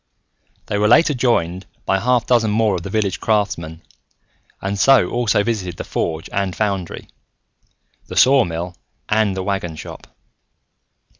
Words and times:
They 0.65 0.79
were 0.79 0.87
later 0.87 1.13
joined 1.13 1.67
by 1.85 1.97
a 1.97 2.01
half 2.01 2.25
dozen 2.25 2.49
more 2.49 2.73
of 2.73 2.81
the 2.81 2.89
village 2.89 3.19
craftsmen 3.19 3.83
and 4.59 4.79
so 4.79 5.07
also 5.11 5.43
visited 5.43 5.77
the 5.77 5.83
forge 5.83 6.27
and 6.33 6.55
foundry, 6.55 7.07
the 8.07 8.17
sawmill 8.17 8.75
and 9.09 9.37
the 9.37 9.43
wagon 9.43 9.75
shop. 9.75 10.07